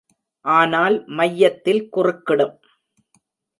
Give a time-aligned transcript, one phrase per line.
[0.45, 2.55] ஆனால், மையத்தில் குறுக்கிடும்.